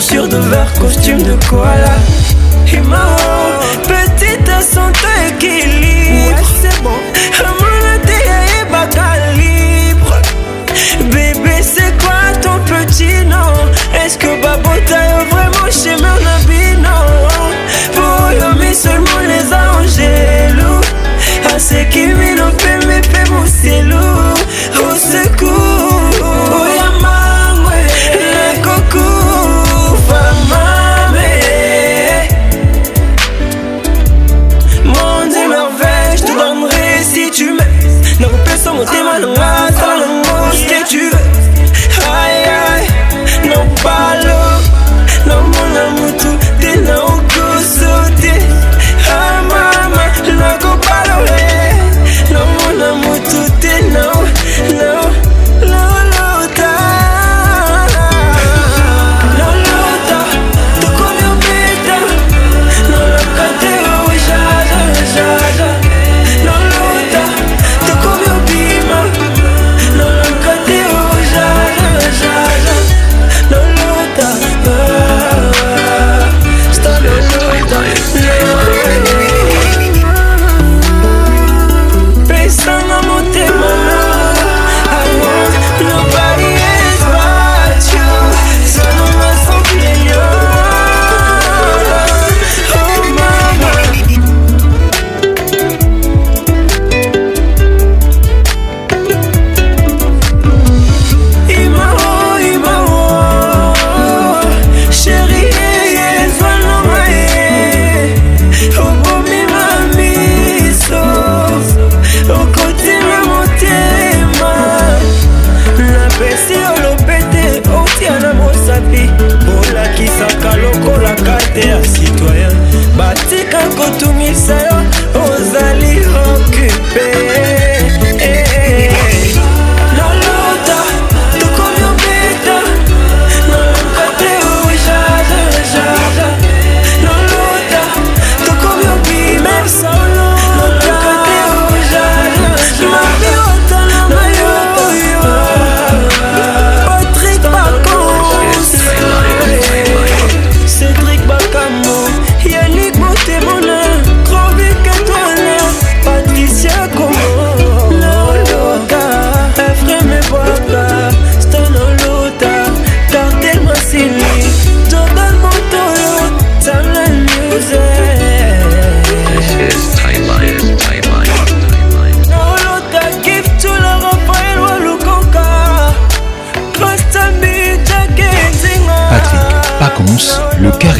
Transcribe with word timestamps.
chaussures 0.00 0.28
de 0.28 0.36
verre, 0.36 0.72
costume 0.78 1.18
de 1.24 1.34
koala. 1.48 1.96
Et 2.72 2.80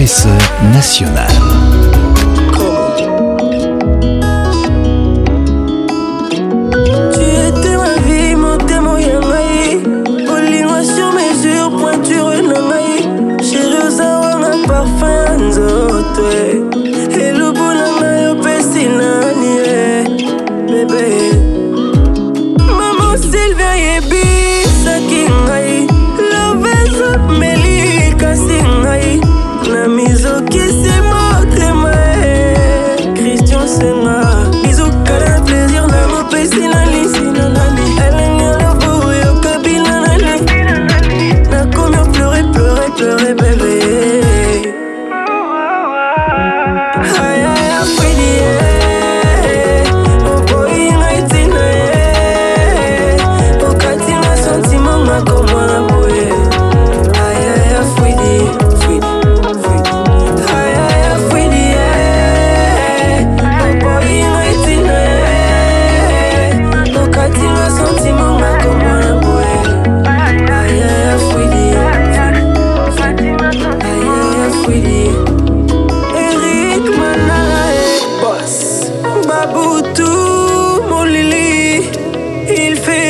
Nourrisseur 0.08 0.40
national. 0.72 1.77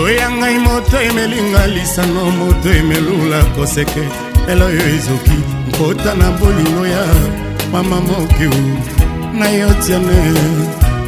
oya 0.02 0.26
ngai 0.38 0.56
moto 0.66 0.96
emelinga 1.08 1.62
lisano 1.74 2.22
moto 2.40 2.68
emelula 2.80 3.40
koseke 3.54 4.04
elo 4.50 4.64
oyo 4.72 4.84
ezoki 4.96 5.38
nkota 5.68 6.10
na 6.20 6.28
bolingo 6.40 6.84
ya 6.94 7.04
mama 7.72 7.96
mokiu 8.08 8.52
na 9.38 9.46
yo 9.60 9.68
tiane 9.84 10.18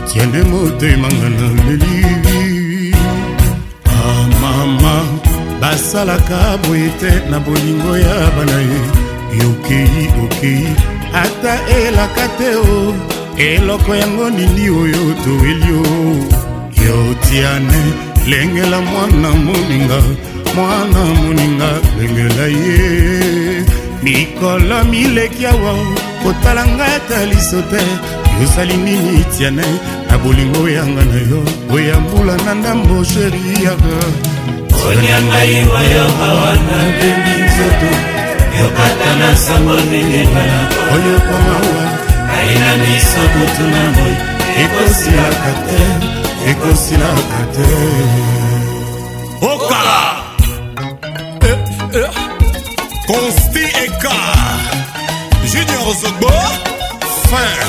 tiane 0.08 0.40
motemanga 0.50 1.28
na 1.36 1.46
lelivi 1.56 2.40
amama 4.14 4.94
ah, 5.02 5.08
basalaka 5.60 6.38
boye 6.62 6.88
te 7.00 7.10
na 7.30 7.38
bolingo 7.46 7.92
ya 8.06 8.16
bana 8.34 8.58
ye 8.70 8.80
yokei 9.40 10.04
okei 10.24 10.66
ata 11.24 11.52
elaka 11.84 12.24
te 12.38 12.48
o 12.68 12.76
eloko 13.50 13.92
yango 14.02 14.26
nini 14.36 14.66
oyo 14.82 15.02
toweli 15.24 15.66
yo 15.76 15.84
yotiane 16.84 17.80
lengela 18.30 18.78
mwana 18.80 19.28
moninga 19.46 19.98
mwana 20.54 21.00
moninga 21.20 21.70
lengela 21.98 22.46
ye 22.60 22.82
mikolo 24.02 24.78
mileki 24.90 25.46
awa 25.52 25.72
kotala 26.22 26.62
ngai 26.72 26.94
ata 26.98 27.18
liso 27.30 27.60
te 27.70 27.82
yosali 28.40 28.76
nini 28.84 29.24
tiane 29.36 29.66
na 30.08 30.14
bolingo 30.22 30.58
oyanga 30.66 31.04
na 31.10 31.18
yo 31.30 31.40
oya 31.74 31.96
mbula 32.02 32.34
na 32.44 32.52
ndambo 32.54 33.04
sheri 33.10 33.42
yaka 33.66 33.94
olia 34.88 35.18
ngai 35.26 35.56
oyo 35.80 36.04
awa 36.26 36.50
na 36.66 36.76
bembi 36.98 37.34
nzoto 37.44 37.90
yokata 38.58 39.10
na 39.20 39.28
sango 39.44 39.74
ndenge 39.86 40.22
bala 40.34 40.56
oyo 40.94 41.14
komawa 41.28 42.01
ayinanisa 42.44 43.22
motu 43.38 43.64
na 43.72 43.82
moi 43.96 44.14
ekosilaka 44.64 45.50
te 45.68 45.80
ekosilaka 46.52 47.40
te 47.54 47.68
okala 49.50 50.00
consti 53.08 53.64
eh, 53.64 53.70
eh, 53.70 53.82
eka 53.86 54.16
junior 55.52 55.88
zogbo 56.00 56.32
fin 57.24 57.68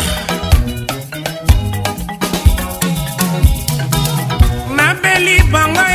nabeli 4.78 5.36
bango 5.54 5.93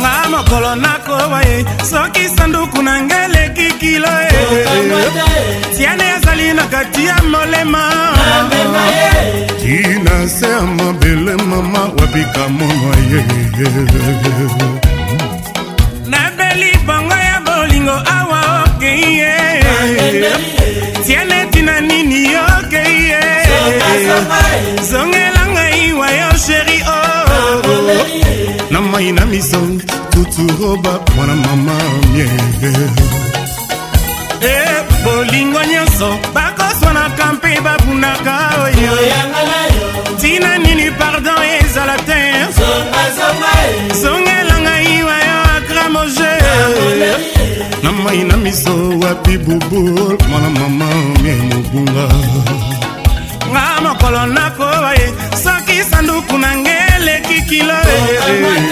nga 0.00 0.28
mokolo 0.32 0.70
nakoba 0.84 1.38
ye 1.48 1.56
soki 1.90 2.24
sanduku 2.36 2.78
na 2.86 2.94
ngai 3.06 3.24
eleki 3.28 3.66
kilo 3.80 4.08
e 4.08 4.64
tiane 5.76 6.04
azali 6.14 6.48
na 6.58 6.64
kati 6.72 7.02
ya 7.08 7.16
molema 7.32 7.84
tina 9.60 10.16
se 10.34 10.46
ya 10.54 10.60
mabele 10.76 11.34
mama 11.48 11.80
wabika 11.98 12.44
mono 12.56 12.92
ye 13.10 13.20
nabeli 16.12 16.70
bongo 16.86 17.16
ya 17.28 17.36
bolingo 17.46 17.96
awa 18.16 18.40
okeye 18.64 19.34
okay, 19.78 20.20
yeah. 20.20 20.49
zongela 24.92 25.42
ngai 25.54 25.84
wa 26.00 26.06
yo 26.20 26.30
sheri 26.44 26.78
o 26.96 27.00
oh. 27.30 28.70
na 28.72 28.78
mai 28.90 29.08
na 29.16 29.22
misong 29.32 29.74
tuturoba 30.12 30.92
mwana 31.16 31.34
mama 31.44 31.72
mie 32.12 32.28
e 34.52 34.56
bolingo 35.04 35.60
nyonso 35.72 36.08
bakoswanaka 36.34 37.26
mpe 37.36 37.52
babunaka 37.64 38.34
oyo 38.64 38.94
ntina 40.14 40.50
nini 40.62 40.86
pardon 40.98 41.42
ezala 41.62 41.96
te 42.08 42.20
zongela 44.02 44.56
ngai 44.64 44.96
wa 45.08 45.16
yo 45.28 45.38
akramoje 45.56 46.34
na 47.82 47.90
mai 48.02 48.20
na 48.28 48.36
miso 48.44 48.74
wapi 49.02 49.34
bubul 49.44 50.14
mwana 50.30 50.50
mama 50.58 50.84
mie 51.22 51.32
mobunga 51.48 52.06
nga 53.54 53.66
mokolo 53.84 54.22
nakoba 54.36 54.90
ye 54.98 55.06
soki 55.44 55.76
sanduku 55.90 56.34
na 56.42 56.50
nge 56.60 56.74
eleki 56.96 57.38
kilo 57.48 57.74
e. 57.94 58.62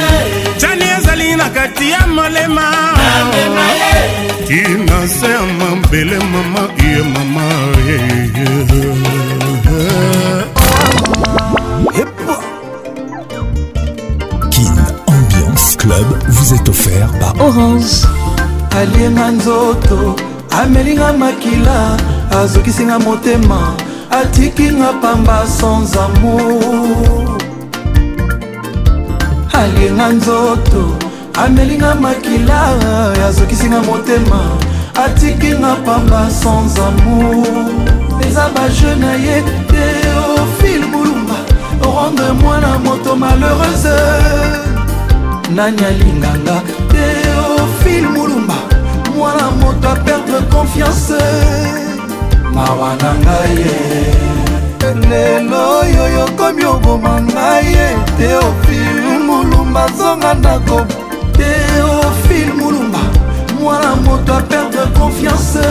jani 0.60 0.84
ezali 0.98 1.28
na 1.40 1.46
kati 1.56 1.86
ya 1.94 2.02
molema 2.14 2.66
tina 4.46 4.98
se 5.16 5.26
ya 5.34 5.42
mabele 5.58 6.16
mama 6.32 6.62
ye 6.78 7.02
mama 7.14 7.44
kin 14.50 14.78
ambiance 15.06 15.76
club 15.80 16.06
vous 16.34 16.50
est 16.56 16.66
offert 16.72 17.10
par 17.20 17.34
orange 17.46 17.92
alienga 18.80 19.26
nzoto 19.36 19.98
amelinga 20.60 21.08
makila 21.20 21.78
azokisinga 22.40 22.98
motema 22.98 23.58
atikinga 24.10 24.92
pamba 25.02 25.44
sans 25.46 25.84
amour 25.96 27.36
alienga 29.52 30.08
nzoto 30.12 30.82
amelinga 31.44 31.94
makila 31.94 32.60
azokisinga 33.26 33.80
motema 33.88 34.40
atikinga 35.04 35.72
pamba 35.86 36.20
sans 36.40 36.72
amour 36.88 37.44
eza 38.26 38.44
baje 38.54 38.90
na 39.02 39.12
ye 39.24 39.36
te 39.70 39.84
ofil 40.40 40.82
bulumba 40.92 41.38
rendre 41.82 42.28
mwana 42.40 42.70
moto 42.84 43.12
malheureuse 43.22 43.98
nani 45.54 45.82
alinganga 45.90 46.56
te 46.92 47.04
ofil 47.60 48.06
mulumba 48.14 48.54
mwana 49.16 49.50
moto 49.60 49.88
aperdre 49.88 50.40
confiance 50.52 51.18
mawa 52.58 52.90
na 53.02 53.10
ngai 53.24 53.54
ye 53.64 53.74
e. 53.98 54.04
e. 54.86 54.90
lelo 55.10 55.58
oyo 55.80 56.04
yokomi 56.18 56.64
oboma 56.74 57.12
ngai 57.34 57.64
ye 57.74 57.86
teofil 58.18 59.02
mulumba 59.28 59.84
zonga 59.98 60.32
ndako 60.40 60.78
teofil 61.38 62.50
mulumba 62.60 63.02
mwana 63.60 63.90
moto 64.04 64.32
aperdre 64.40 64.84
confiance 64.98 65.68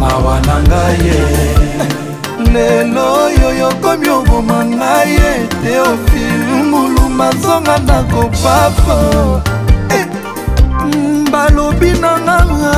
mawa 0.00 0.34
na 0.46 0.56
ngai 0.68 0.98
ye 1.08 1.20
lelo 2.54 3.04
oyo 3.24 3.48
yokomi 3.62 4.08
oboma 4.18 4.58
ngai 4.78 5.08
ye 5.18 5.30
teofil 5.62 6.44
mulumba 6.72 7.28
zonga 7.42 7.76
ndako 7.84 8.22
papa 8.42 8.98
eh, 9.96 10.06
balobi 11.30 11.90
na 12.02 12.12
nganga 12.24 12.74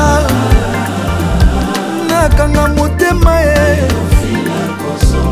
akanga 2.25 2.67
motema 2.77 3.35
ye 3.49 3.63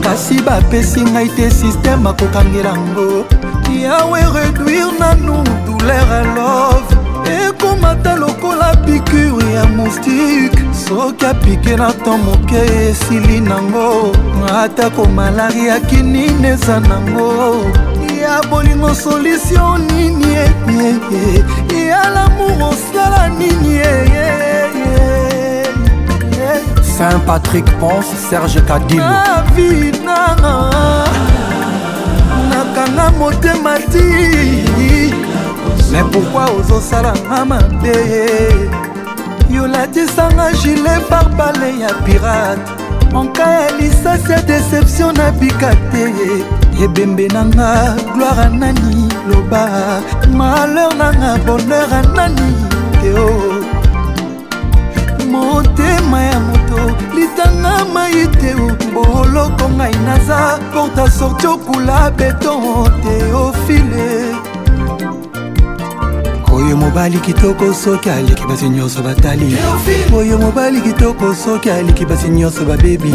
kasi 0.05 0.37
bapesi 0.47 1.01
ngai 1.13 1.29
te 1.37 1.45
sisteme 1.59 2.07
akokangela 2.13 2.73
ngo 2.89 3.09
yawe 3.85 4.21
réduire 4.35 4.93
nanu 5.01 5.37
douleur 5.67 6.11
a 6.11 6.23
love 6.37 6.91
ekomata 7.43 8.13
lokola 8.21 8.69
pikure 8.85 9.49
ya 9.57 9.65
moustike 9.77 10.61
soki 10.87 11.25
apike 11.31 11.75
na 11.81 11.89
to 12.05 12.13
moke 12.27 12.57
esili 12.83 13.41
nango 13.49 13.89
atako 14.61 15.03
malaria 15.17 15.77
kinini 15.89 16.49
eza 16.55 16.77
nango 16.89 17.31
ya 18.23 18.35
bolingo 18.51 18.95
solution 18.95 19.79
nini 19.93 20.29
ya 21.91 22.09
lamour 22.15 22.53
osala 22.71 23.29
nini 23.29 23.69
yeye 23.77 24.48
Saint 26.99 27.21
Patrick 27.25 27.65
Ponce 27.79 28.11
Serge 28.29 28.59
Kadim 28.67 28.99
David 28.99 30.03
nanga 30.03 30.67
nakanga 32.51 33.07
motema 33.19 33.79
ti 33.93 34.03
mais 35.93 36.03
pourquoi 36.11 36.47
ozosalanga 36.59 37.45
mabe 37.51 37.99
yolatisanga 39.49 40.47
gilet 40.61 40.99
barbale 41.09 41.71
ya 41.79 41.93
pirate 42.05 42.67
monka 43.13 43.47
ya 43.47 43.71
lisasi 43.79 44.33
ya 44.33 44.43
deception 44.43 45.15
nabika 45.17 45.71
te 45.95 46.05
ebembe 46.85 47.29
nanga 47.31 47.95
gloire 48.15 48.43
anani 48.51 49.07
loba 49.31 49.63
malheur 50.37 50.91
nanga 50.99 51.31
bonheur 51.47 51.93
anani 52.01 52.49
eo 53.07 53.31
motema 55.31 56.21
ya 56.23 56.58
atanga 57.43 57.71
mai 57.93 58.27
te 58.41 58.55
boloko 58.93 59.67
ngai 59.79 59.93
naza 60.07 60.41
porta 60.73 61.05
sorti 61.19 61.47
okula 61.55 61.99
beton 62.19 62.87
teofile 63.03 64.05
oyo 66.57 66.77
mobali 66.83 67.19
kitoko 67.27 67.67
soki 67.85 68.11
aliki 68.11 68.45
basi 68.49 68.69
nyonso 68.69 69.03
batali 69.03 69.49
oyo 70.17 70.39
mobali 70.39 70.81
kitoko 70.81 71.35
soki 71.35 71.71
aliki 71.71 72.05
basi 72.07 72.29
nyonso 72.29 72.65
babebi 72.65 73.15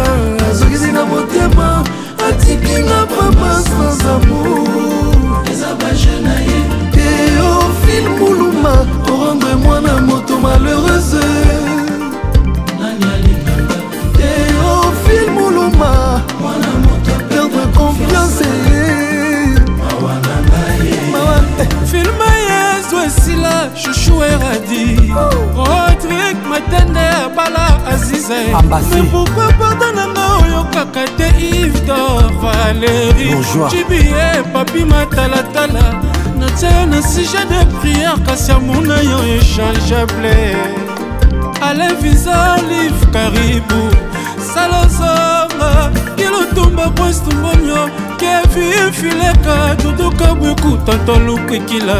azokisi 0.51 0.91
na 0.91 1.05
basepourkua 28.75 29.47
porta 29.59 29.87
nanga 29.97 30.23
oyokaka 30.43 31.03
te 31.17 31.27
ivdor 31.59 32.23
valeri 32.41 33.29
jibie 33.69 34.09
eh, 34.29 34.39
papi 34.53 34.81
matalatala 34.91 35.85
natia 36.39 36.69
yo 36.77 36.85
na 36.91 37.01
sujet 37.11 37.49
de 37.53 37.61
priere 37.79 38.19
kasi 38.25 38.51
amona 38.51 38.97
yo 39.09 39.17
échangeable 39.35 40.39
ale 41.67 41.87
visa 42.01 42.39
live 42.69 43.05
karibu 43.13 43.81
salozonga 44.53 45.71
kilotumba 46.17 46.85
kwestumbono 46.97 47.81
kevin 48.19 48.85
fileka 48.97 49.57
tutukabwekuta 49.81 50.97
tolukikila 51.05 51.97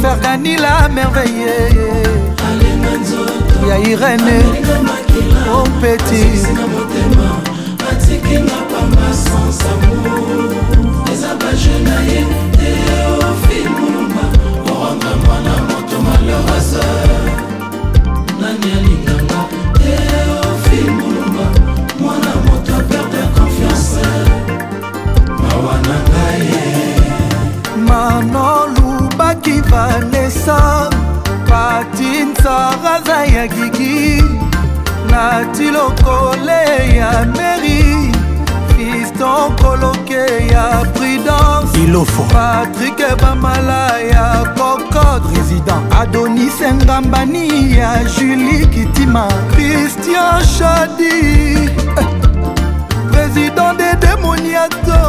Ferdani 0.00 0.56
la 0.56 0.88
merveille 0.88 1.68
ya 3.68 3.78
Irene 3.78 4.40
oh 5.52 5.64
petit 5.80 6.40
atikinga 7.90 8.58
pamba 8.70 9.08
sans 9.12 9.64
amour 9.72 11.04
eza 11.12 11.34
bajene 11.40 11.84
na 11.88 12.00
ye 12.10 12.20
te 12.58 12.72
ofi 13.26 13.68
mulumba 13.76 14.24
oronga 14.70 15.12
mwana 15.24 15.54
moto 15.68 15.96
malheurese 16.06 16.86
nani 18.40 18.68
alinganga 18.78 19.40
te 19.78 19.98
ofi 20.42 20.90
mulumba 20.90 21.27
vanesa 29.70 30.88
patintsara 31.48 32.94
aza 32.94 33.18
ya 33.36 33.46
gigi 33.48 34.22
nati 35.10 35.64
lokole 35.70 36.60
ya 36.96 37.10
meri 37.36 37.82
fiston 38.72 39.56
koloke 39.62 40.20
ya 40.52 40.82
prudence 40.94 41.78
ilofo 41.84 42.22
patrik 42.22 42.98
bamala 43.22 43.98
ya 44.14 44.26
cocote 44.58 45.20
président 45.32 45.82
adonis 46.00 46.60
engambani 46.60 47.76
ya 47.78 48.04
julie 48.16 48.66
kitima 48.66 49.28
christian 49.52 50.44
shadi 50.44 51.12
président 53.12 53.74
de 53.78 53.90
demoniato 54.06 55.08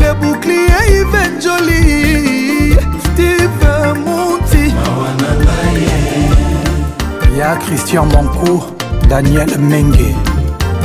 le 0.00 0.10
bouclier 0.12 0.84
ivenjoli 1.00 2.43
steve 3.14 3.48
monti 4.04 4.74
ya 7.38 7.56
christian 7.64 8.06
mancour 8.12 8.62
daniel 9.08 9.58
menge 9.58 10.16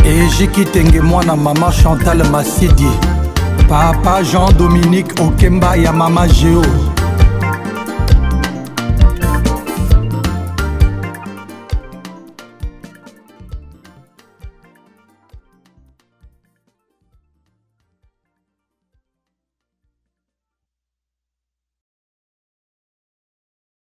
ejiki 0.06 0.66
tenge 0.66 1.02
mwana 1.02 1.36
mama 1.36 1.72
chantal 1.84 2.24
masidi 2.32 2.92
papa 3.70 4.24
jean 4.24 4.52
dominique 4.60 5.14
okemba 5.22 5.76
ya 5.76 5.92
mama 5.92 6.28
géo 6.28 6.89